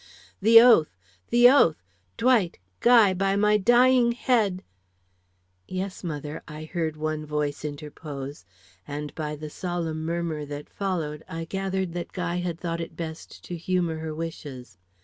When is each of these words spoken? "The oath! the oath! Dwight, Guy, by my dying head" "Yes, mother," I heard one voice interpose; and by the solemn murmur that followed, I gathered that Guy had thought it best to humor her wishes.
"The 0.41 0.59
oath! 0.59 0.97
the 1.29 1.47
oath! 1.47 1.83
Dwight, 2.17 2.57
Guy, 2.79 3.13
by 3.13 3.35
my 3.35 3.57
dying 3.57 4.13
head" 4.13 4.63
"Yes, 5.67 6.03
mother," 6.03 6.41
I 6.47 6.63
heard 6.63 6.97
one 6.97 7.23
voice 7.23 7.63
interpose; 7.63 8.43
and 8.87 9.13
by 9.13 9.35
the 9.35 9.51
solemn 9.51 10.03
murmur 10.03 10.43
that 10.43 10.71
followed, 10.71 11.21
I 11.29 11.45
gathered 11.45 11.93
that 11.93 12.13
Guy 12.13 12.37
had 12.37 12.59
thought 12.59 12.81
it 12.81 12.97
best 12.97 13.43
to 13.43 13.55
humor 13.55 13.99
her 13.99 14.15
wishes. 14.15 14.79